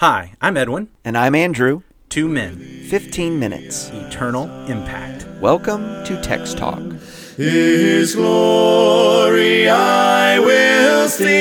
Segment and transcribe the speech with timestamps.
[0.00, 0.88] Hi, I'm Edwin.
[1.06, 1.80] And I'm Andrew.
[2.10, 2.58] Two men,
[2.90, 3.88] 15 minutes.
[3.88, 5.26] eternal impact.
[5.40, 6.82] Welcome to Text Talk.
[7.38, 11.32] His glory I will see.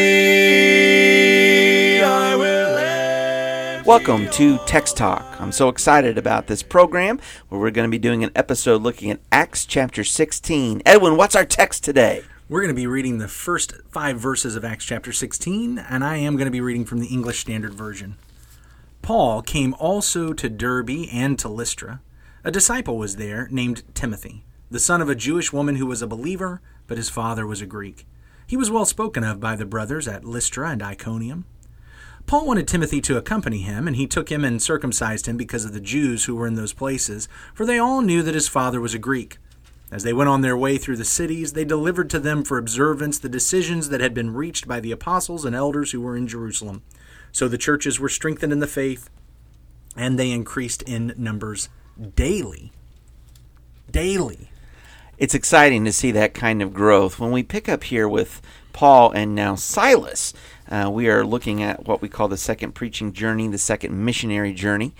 [2.01, 3.85] I will live.
[3.85, 5.25] Welcome to Text Talk.
[5.41, 7.19] I'm so excited about this program
[7.49, 10.81] where we're going to be doing an episode looking at Acts chapter 16.
[10.85, 12.23] Edwin, what's our text today?
[12.47, 16.15] We're going to be reading the first five verses of Acts chapter 16, and I
[16.15, 18.15] am going to be reading from the English Standard Version.
[19.05, 22.01] Paul came also to Derbe and to Lystra.
[22.43, 26.07] A disciple was there named Timothy, the son of a Jewish woman who was a
[26.07, 28.07] believer, but his father was a Greek.
[28.47, 31.45] He was well spoken of by the brothers at Lystra and Iconium.
[32.25, 35.73] Paul wanted Timothy to accompany him, and he took him and circumcised him because of
[35.73, 38.95] the Jews who were in those places, for they all knew that his father was
[38.95, 39.37] a Greek.
[39.91, 43.19] As they went on their way through the cities, they delivered to them for observance
[43.19, 46.81] the decisions that had been reached by the apostles and elders who were in Jerusalem.
[47.35, 49.09] So the churches were strengthened in the faith,
[49.97, 51.67] and they increased in numbers
[52.15, 52.71] daily.
[53.91, 54.51] Daily.
[55.17, 57.19] It's exciting to see that kind of growth.
[57.19, 60.33] When we pick up here with Paul and now Silas,
[60.69, 64.53] uh, we are looking at what we call the second preaching journey, the second missionary
[64.53, 64.95] journey.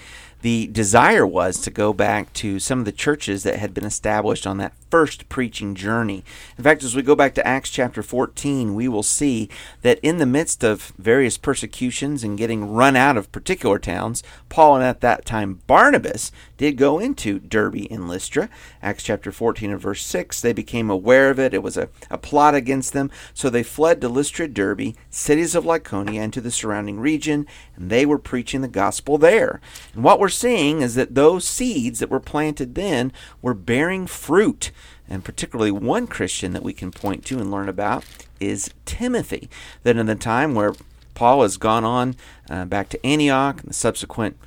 [0.45, 4.45] The desire was to go back to some of the churches that had been established
[4.45, 6.23] on that first preaching journey.
[6.55, 9.49] In fact, as we go back to Acts chapter 14, we will see
[9.81, 14.75] that in the midst of various persecutions and getting run out of particular towns, Paul
[14.75, 18.47] and at that time Barnabas did go into Derbe and Lystra.
[18.83, 21.55] Acts chapter 14 and verse 6, they became aware of it.
[21.55, 23.09] It was a, a plot against them.
[23.33, 27.89] So they fled to Lystra, Derbe, cities of Lycaonia, and to the surrounding region, and
[27.89, 29.59] they were preaching the gospel there.
[29.93, 34.72] And what we're seeing is that those seeds that were planted then were bearing fruit.
[35.08, 38.03] And particularly one Christian that we can point to and learn about
[38.39, 39.50] is Timothy.
[39.83, 40.73] That in the time where
[41.13, 42.16] Paul has gone on
[42.50, 44.38] uh, back to Antioch and the subsequent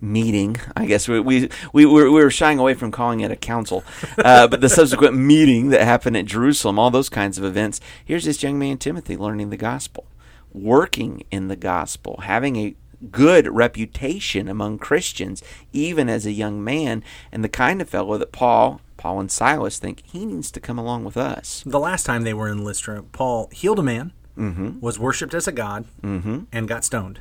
[0.00, 0.56] meeting.
[0.76, 3.84] I guess we we we were, we were shying away from calling it a council,
[4.18, 7.80] uh, but the subsequent meeting that happened at Jerusalem, all those kinds of events.
[8.04, 10.06] Here's this young man Timothy learning the gospel,
[10.52, 12.74] working in the gospel, having a
[13.10, 15.42] good reputation among Christians,
[15.72, 18.80] even as a young man, and the kind of fellow that Paul.
[18.96, 21.62] Paul and Silas think he needs to come along with us.
[21.64, 24.80] The last time they were in Lystra, Paul healed a man, Mm-hmm.
[24.80, 26.40] was worshipped as a god, Mm-hmm.
[26.50, 27.20] and got stoned.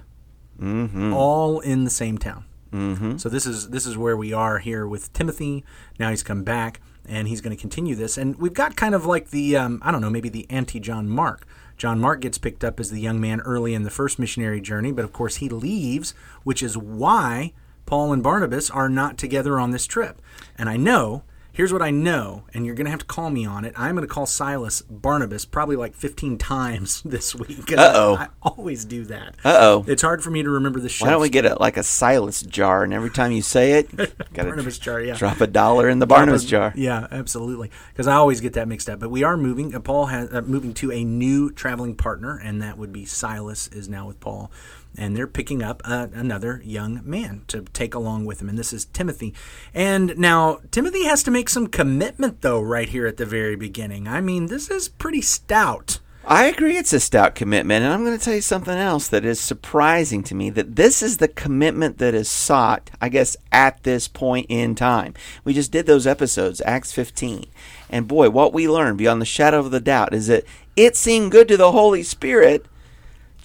[0.60, 1.14] Mm-hmm.
[1.14, 2.46] All in the same town.
[2.72, 3.18] Mm-hmm.
[3.18, 5.64] So this is this is where we are here with Timothy.
[6.00, 8.18] Now he's come back and he's going to continue this.
[8.18, 11.08] And we've got kind of like the um, I don't know maybe the anti John
[11.08, 11.46] Mark.
[11.78, 14.92] John Mark gets picked up as the young man early in the first missionary journey,
[14.92, 17.54] but of course he leaves, which is why
[17.86, 20.22] Paul and Barnabas are not together on this trip.
[20.58, 21.24] And I know.
[21.58, 23.74] Here's what I know, and you're going to have to call me on it.
[23.76, 27.74] I'm going to call Silas Barnabas probably like 15 times this week.
[27.74, 28.14] Uh-oh.
[28.16, 29.38] I, I always do that.
[29.44, 29.84] Uh-oh.
[29.88, 31.06] It's hard for me to remember the show.
[31.06, 33.90] Why don't we get a, like a Silas jar, and every time you say it,
[34.36, 35.16] Barnabas jar, yeah.
[35.16, 36.74] drop a dollar in the Barnabas jar.
[36.76, 37.72] Yeah, absolutely.
[37.92, 39.00] Because I always get that mixed up.
[39.00, 39.74] But we are moving.
[39.74, 43.68] Uh, Paul has uh, moving to a new traveling partner, and that would be Silas
[43.70, 44.52] is now with Paul,
[44.96, 48.74] and they're picking up uh, another young man to take along with him, and this
[48.74, 49.34] is Timothy.
[49.74, 54.08] And now Timothy has to make some commitment though, right here at the very beginning.
[54.08, 56.00] I mean, this is pretty stout.
[56.30, 59.24] I agree it's a stout commitment, and I'm going to tell you something else that
[59.24, 63.84] is surprising to me that this is the commitment that is sought, I guess, at
[63.84, 65.14] this point in time.
[65.46, 67.46] We just did those episodes, Acts 15.
[67.90, 70.44] And boy, what we learned beyond the shadow of the doubt is that
[70.76, 72.66] it seemed good to the Holy Spirit.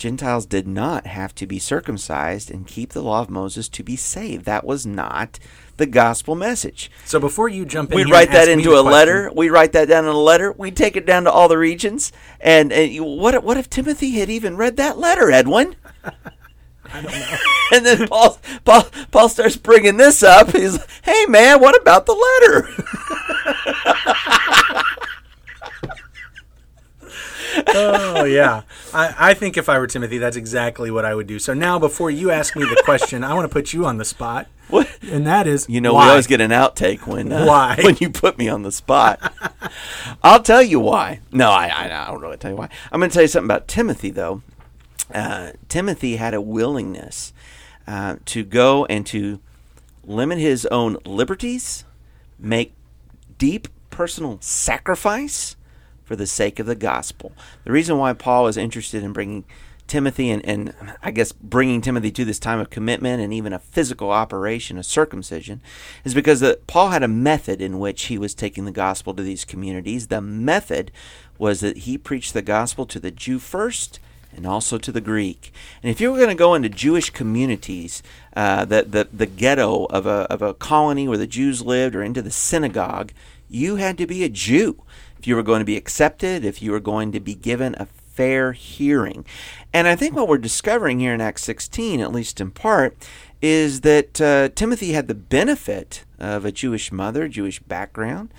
[0.02, 3.94] Gentiles did not have to be circumcised and keep the law of Moses to be
[3.94, 4.44] saved.
[4.46, 5.38] That was not
[5.76, 6.90] the gospel message.
[7.04, 9.30] So before you jump in, We'd write that into a question- letter.
[9.32, 10.50] We write that down in a letter.
[10.50, 12.10] We take it down to all the regions.
[12.40, 15.76] And, and you- what if- what if Timothy had even read that letter, Edwin?
[16.92, 17.36] I don't know.
[17.72, 20.50] and then Paul, Paul Paul starts bringing this up.
[20.50, 22.68] He's like, "Hey man, what about the letter?"
[27.68, 28.62] oh yeah,
[28.94, 31.38] I, I think if I were Timothy, that's exactly what I would do.
[31.38, 34.04] So now, before you ask me the question, I want to put you on the
[34.04, 34.88] spot, what?
[35.02, 36.06] and that is, You know, why?
[36.06, 37.78] we always get an outtake when uh, Why?
[37.82, 39.32] when you put me on the spot.
[40.22, 41.20] I'll tell you why.
[41.30, 42.68] No, I, I I don't really tell you why.
[42.90, 44.42] I'm going to tell you something about Timothy though.
[45.14, 47.32] Uh, Timothy had a willingness
[47.86, 49.40] uh, to go and to
[50.04, 51.84] limit his own liberties,
[52.38, 52.74] make
[53.38, 55.56] deep personal sacrifice
[56.04, 57.32] for the sake of the gospel.
[57.64, 59.44] The reason why Paul is interested in bringing
[59.86, 63.58] Timothy and, and I guess bringing Timothy to this time of commitment and even a
[63.58, 65.60] physical operation, a circumcision,
[66.04, 69.22] is because that Paul had a method in which he was taking the gospel to
[69.22, 70.06] these communities.
[70.06, 70.92] The method
[71.38, 74.00] was that he preached the gospel to the Jew first
[74.34, 75.52] and also to the Greek.
[75.82, 78.02] And if you were going to go into Jewish communities,
[78.34, 82.02] uh, the, the, the ghetto of a, of a colony where the Jews lived, or
[82.02, 83.12] into the synagogue,
[83.50, 84.82] you had to be a Jew
[85.22, 87.86] if you were going to be accepted, if you were going to be given a
[87.86, 89.24] fair hearing.
[89.72, 92.96] And I think what we're discovering here in Acts 16, at least in part,
[93.40, 98.34] is that uh, Timothy had the benefit of a Jewish mother, Jewish background,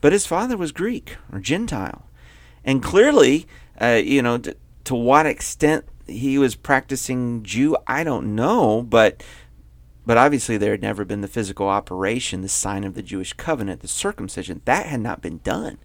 [0.00, 2.06] but his father was Greek or Gentile.
[2.64, 3.48] And clearly,
[3.80, 9.24] uh, you know, to, to what extent he was practicing Jew, I don't know, but
[10.08, 13.80] but obviously there had never been the physical operation, the sign of the Jewish covenant,
[13.82, 14.62] the circumcision.
[14.64, 15.76] That had not been done.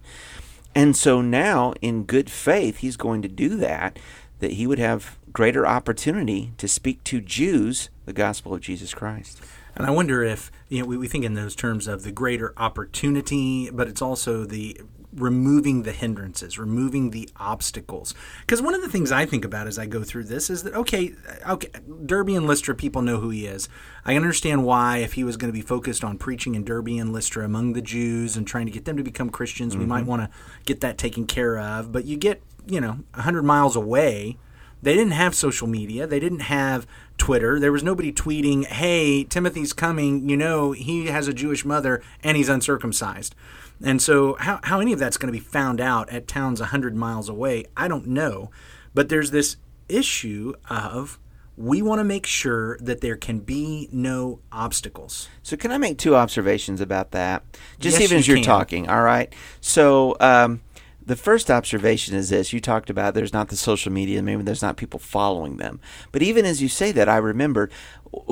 [0.74, 3.98] And so now, in good faith, he's going to do that,
[4.40, 9.40] that he would have greater opportunity to speak to Jews the gospel of Jesus Christ.
[9.76, 12.52] And I wonder if, you know, we, we think in those terms of the greater
[12.56, 14.80] opportunity, but it's also the
[15.14, 18.14] removing the hindrances, removing the obstacles.
[18.40, 20.74] Because one of the things I think about as I go through this is that
[20.74, 21.14] okay,
[21.48, 21.68] okay,
[22.04, 23.68] Derbe and Lystra, people know who he is.
[24.04, 27.12] I understand why if he was going to be focused on preaching in Derbe and
[27.12, 29.82] Lystra among the Jews and trying to get them to become Christians, mm-hmm.
[29.82, 30.30] we might want to
[30.64, 31.92] get that taken care of.
[31.92, 34.38] But you get, you know, hundred miles away.
[34.82, 36.06] They didn't have social media.
[36.06, 36.86] They didn't have
[37.18, 37.58] Twitter.
[37.60, 40.28] There was nobody tweeting, "Hey, Timothy's coming.
[40.28, 43.34] You know, he has a Jewish mother and he's uncircumcised."
[43.82, 46.94] And so, how, how any of that's going to be found out at towns 100
[46.94, 48.50] miles away, I don't know.
[48.94, 49.56] But there's this
[49.88, 51.18] issue of
[51.56, 55.28] we want to make sure that there can be no obstacles.
[55.42, 57.42] So, can I make two observations about that?
[57.78, 58.46] Just yes, even as you you're can.
[58.46, 59.32] talking, all right?
[59.60, 60.60] So, um,
[61.06, 64.62] the first observation is this you talked about there's not the social media, maybe there's
[64.62, 65.80] not people following them.
[66.12, 67.70] But even as you say that, I remember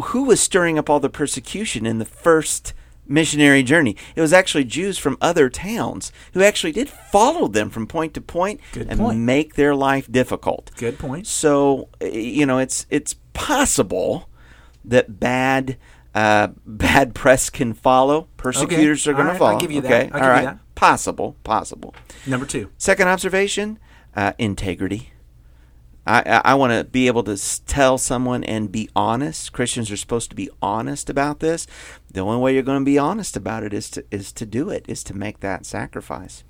[0.05, 2.73] who was stirring up all the persecution in the first
[3.07, 3.97] missionary journey.
[4.15, 8.21] It was actually Jews from other towns who actually did follow them from point to
[8.21, 9.19] point Good and point.
[9.19, 10.71] make their life difficult.
[10.77, 11.27] Good point.
[11.27, 14.29] So uh, you know, it's it's possible
[14.85, 15.77] that bad
[16.14, 18.29] uh, bad press can follow.
[18.37, 19.11] Persecutors Okay.
[19.12, 19.47] are going All to right.
[19.47, 19.61] I'll follow.
[19.61, 19.93] give you that.
[19.93, 20.59] okay, I'll all give you that.
[20.75, 21.94] Possible, possible.
[22.26, 22.70] Number two.
[22.79, 23.79] Second observation:
[24.17, 25.11] uh, integrity.
[26.05, 29.53] I, I, I want to be able to tell someone and be honest.
[29.53, 31.69] Christians are supposed to be honest about this.
[32.11, 34.69] The only way you're going to be honest about it is to is to do
[34.69, 36.43] it, is to make that sacrifice.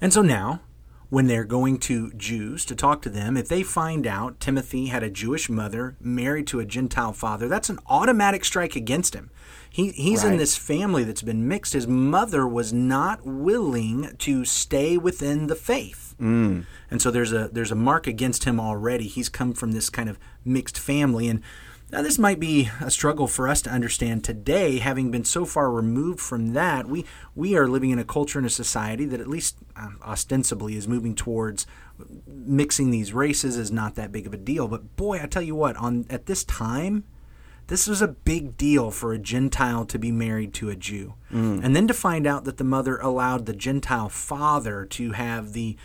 [0.00, 0.60] And so now,
[1.08, 5.02] when they're going to Jews to talk to them, if they find out Timothy had
[5.02, 9.30] a Jewish mother married to a Gentile father, that's an automatic strike against him.
[9.70, 11.74] He, he's in this family that's been mixed.
[11.74, 16.14] His mother was not willing to stay within the faith.
[16.18, 16.64] Mm.
[16.90, 19.06] And so there's a there's a mark against him already.
[19.06, 21.42] He's come from this kind of mixed family and
[21.92, 25.70] now, this might be a struggle for us to understand today, having been so far
[25.70, 26.88] removed from that.
[26.88, 27.04] We
[27.36, 30.88] we are living in a culture and a society that, at least um, ostensibly, is
[30.88, 31.64] moving towards
[32.26, 34.66] mixing these races is not that big of a deal.
[34.66, 37.04] But boy, I tell you what, on at this time,
[37.68, 41.14] this was a big deal for a Gentile to be married to a Jew,
[41.62, 45.76] and then to find out that the mother allowed the Gentile father to have the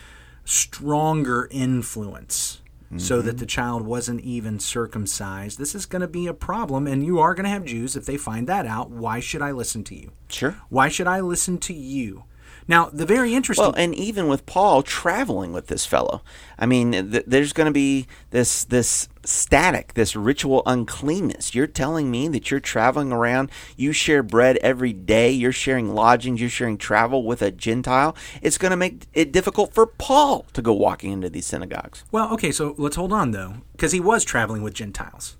[0.45, 2.61] stronger influence
[2.97, 3.37] so that mm-hmm.
[3.37, 5.57] the child wasn't even circumcised.
[5.57, 8.05] This is going to be a problem, and you are going to have Jews if
[8.05, 8.89] they find that out.
[8.89, 10.11] Why should I listen to you?
[10.27, 10.55] Sure.
[10.69, 12.25] Why should I listen to you?
[12.67, 13.65] Now, the very interesting.
[13.65, 16.21] Well, and even with Paul traveling with this fellow,
[16.57, 21.53] I mean, th- there's going to be this this static, this ritual uncleanness.
[21.53, 26.39] You're telling me that you're traveling around, you share bread every day, you're sharing lodgings,
[26.39, 28.15] you're sharing travel with a Gentile.
[28.41, 32.03] It's going to make it difficult for Paul to go walking into these synagogues.
[32.11, 35.37] well, okay, so let's hold on though, because he was traveling with Gentiles.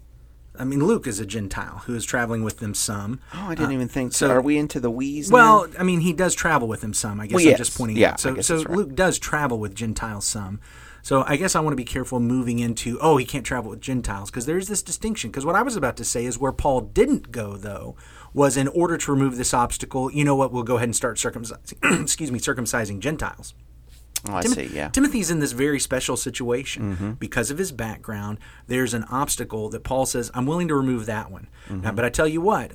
[0.60, 3.20] I mean, Luke is a Gentile who is traveling with them some.
[3.34, 4.14] Oh, I didn't uh, even think.
[4.14, 5.32] so- are we into the wheeze?
[5.32, 5.80] Well, now?
[5.80, 7.20] I mean, he does travel with them some.
[7.20, 7.58] I guess Well, I'm yes.
[7.58, 8.20] just pointing Yeah, out.
[8.20, 8.70] So, so right.
[8.70, 10.60] Luke does travel with Gentiles some.
[11.04, 13.82] So I guess I want to be careful moving into oh he can't travel with
[13.82, 15.32] Gentiles because there's this distinction.
[15.32, 17.96] Because what I was about to say is where Paul didn't go though
[18.34, 20.12] was in order to remove this obstacle.
[20.12, 20.52] You know what?
[20.52, 22.02] We'll go ahead and start circumcising.
[22.04, 23.56] excuse me, circumcising Gentiles.
[24.30, 24.70] Oh, I Tim- see.
[24.74, 24.90] Yeah.
[24.90, 27.12] Timothy's in this very special situation Mm-hmm.
[27.14, 28.38] because of his background.
[28.68, 31.48] There's an obstacle that Paul says, I'm willing to remove that one.
[31.68, 31.82] Mm-hmm.
[31.82, 32.74] Now, but I tell you what,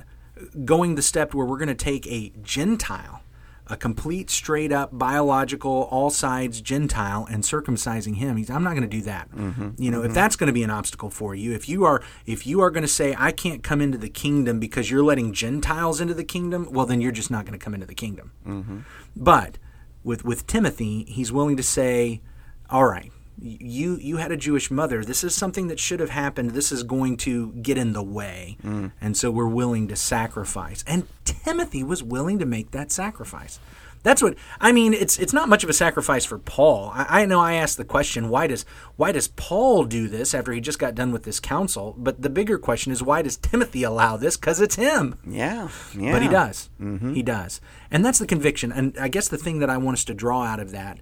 [0.65, 3.23] going the step where we're going to take a Gentile,
[3.69, 8.83] a complete, straight up, biological, all sides Gentile, and circumcising him, he's, I'm not going
[8.83, 9.29] to do that.
[9.33, 9.71] Mm-hmm.
[9.83, 12.47] You know, if that's going to be an obstacle for you, if you are, if
[12.47, 16.01] you are going to say, I can't come into the kingdom because you're letting Gentiles
[16.01, 18.31] into the kingdom, well, then you're just not going to come into the kingdom.
[18.47, 18.79] Mm-hmm.
[19.17, 19.59] But
[20.07, 22.23] with with Timothy, he's willing to say,
[22.71, 25.05] "All right, you you had a Jewish mother.
[25.05, 26.53] This is something that should have happened.
[26.53, 28.93] This is going to get in the way, mm.
[29.01, 33.59] and so we're willing to sacrifice." And Timothy was willing to make that sacrifice.
[34.03, 34.95] That's what I mean.
[34.95, 36.91] It's it's not much of a sacrifice for Paul.
[36.95, 38.65] I, I, know I asked the question, why does
[38.97, 41.95] why does Paul do this after he just got done with this council?
[41.99, 44.37] But the bigger question is, why does Timothy allow this?
[44.37, 45.19] Because it's him.
[45.27, 46.13] Yeah, yeah.
[46.13, 46.71] But he does.
[46.81, 47.15] Mm-hmm.
[47.15, 47.61] He does,
[47.91, 48.73] and that's the conviction.
[48.73, 51.01] And I guess the thing that I want us to draw out of that,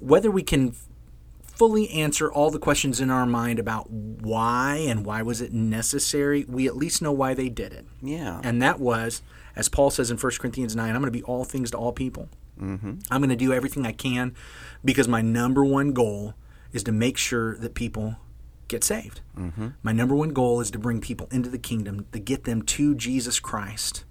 [0.00, 0.74] whether we can
[1.60, 6.42] fully answer all the questions in our mind about why and why was it necessary,
[6.48, 7.84] we at least know why they did it.
[8.00, 8.40] Yeah.
[8.42, 9.20] And that was,
[9.60, 11.92] as Paul says in 1 Corinthians 9, I'm going to be all things to all
[11.92, 12.30] people.
[12.58, 12.94] Mm-hmm.
[13.10, 14.34] I'm going to do everything I can
[14.82, 16.32] because my number one goal
[16.72, 18.16] is to make sure that people
[18.68, 19.20] get saved.
[19.36, 19.68] Mm-hmm.
[19.82, 22.94] My number one goal is to bring people into the kingdom, to get them to
[22.94, 24.04] Jesus Christ.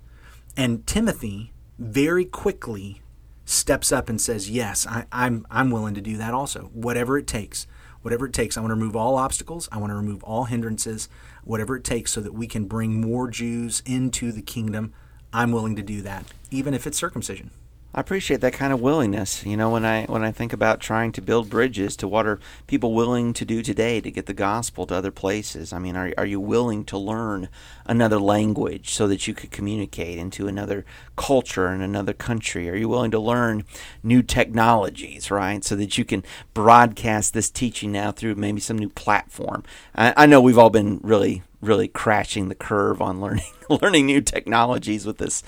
[0.56, 3.02] And Timothy very quickly
[3.44, 6.70] steps up and says, "Yes, I, I'm I'm willing to do that also.
[6.74, 7.66] Whatever it takes,
[8.04, 8.56] whatever it takes.
[8.56, 9.68] I want to remove all obstacles.
[9.72, 11.10] I want to remove all hindrances.
[11.44, 14.94] Whatever it takes, so that we can bring more Jews into the kingdom.
[15.34, 17.52] I'm willing to do that, even if it's circumcision."
[18.00, 19.46] I appreciate that kind of willingness.
[19.46, 22.40] You know, when I when I think about trying to build bridges to what are
[22.66, 25.74] people willing to do today to get the gospel to other places.
[25.74, 27.50] I mean, are are you willing to learn
[27.86, 30.86] another language so that you could communicate into another
[31.18, 32.70] culture and another country?
[32.70, 33.66] Are you willing to learn
[34.02, 38.88] new technologies, right, so that you can broadcast this teaching now through maybe some new
[38.88, 39.66] platform?
[39.94, 44.22] I, I know we've all been really really crashing the curve on learning learning new
[44.22, 45.44] technologies with this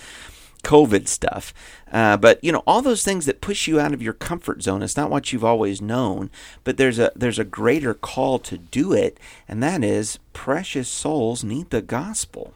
[0.63, 1.53] COVID stuff.
[1.91, 4.81] Uh, but you know all those things that push you out of your comfort zone.
[4.81, 6.29] It's not what you've always known,
[6.63, 11.43] but there's a there's a greater call to do it, and that is precious souls
[11.43, 12.53] need the gospel.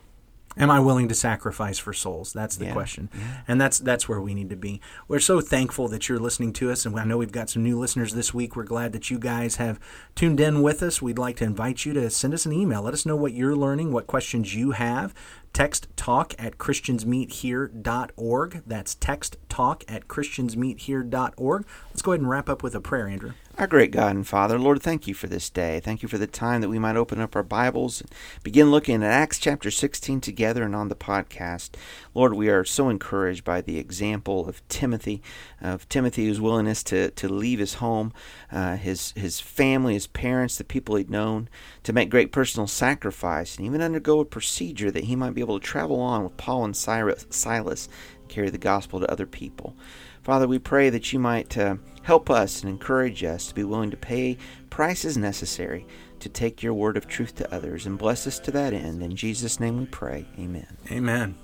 [0.58, 2.34] Am I willing to sacrifice for souls?
[2.34, 2.74] That's the yeah.
[2.74, 3.42] question, yeah.
[3.48, 4.80] and that's that's where we need to be.
[5.08, 7.80] We're so thankful that you're listening to us, and I know we've got some new
[7.80, 8.56] listeners this week.
[8.56, 9.80] We're glad that you guys have
[10.16, 11.02] tuned in with us.
[11.02, 12.82] We'd like to invite you to send us an email.
[12.82, 15.14] Let us know what you're learning, what questions you have.
[15.54, 18.64] Text talk at christiansmeethere.org.
[18.68, 21.66] That's text talk at christiansmeethere.org.
[21.90, 23.32] Let's go ahead and wrap up with a prayer, Andrew.
[23.58, 25.80] Our great God and Father, Lord, thank you for this day.
[25.80, 28.10] Thank you for the time that we might open up our Bibles and
[28.44, 31.70] begin looking at Acts chapter 16 together and on the podcast.
[32.14, 35.22] Lord, we are so encouraged by the example of Timothy,
[35.62, 38.12] of Timothy's willingness to, to leave his home,
[38.52, 41.48] uh, his, his family, his parents, the people he'd known,
[41.84, 45.58] to make great personal sacrifice and even undergo a procedure that he might be able
[45.58, 47.88] to travel on with Paul and Silas,
[48.20, 49.78] and carry the gospel to other people.
[50.26, 53.92] Father, we pray that you might uh, help us and encourage us to be willing
[53.92, 54.40] to pay
[54.72, 55.86] prices necessary
[56.20, 59.04] to take your word of truth to others and bless us to that end.
[59.04, 60.26] In Jesus' name we pray.
[60.40, 60.78] Amen.
[60.92, 61.36] Amen.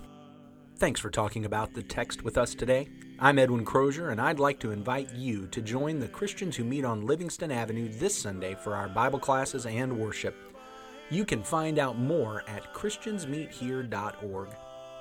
[0.77, 2.89] Thanks for talking about the text with us today.
[3.19, 6.83] I'm Edwin Crozier, and I'd like to invite you to join the Christians who meet
[6.83, 10.35] on Livingston Avenue this Sunday for our Bible classes and worship.
[11.11, 14.49] You can find out more at ChristiansMeetHere.org.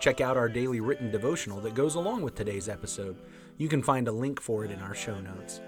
[0.01, 3.17] Check out our daily written devotional that goes along with today's episode.
[3.61, 5.61] You can find a link for it in our show notes.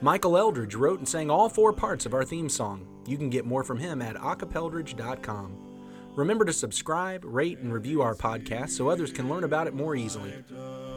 [0.00, 2.86] Michael Eldridge wrote and sang all four parts of our theme song.
[3.08, 6.12] You can get more from him at acapeldridge.com.
[6.14, 9.96] Remember to subscribe, rate, and review our podcast so others can learn about it more
[9.96, 10.32] easily.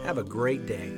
[0.03, 0.93] Have a great day.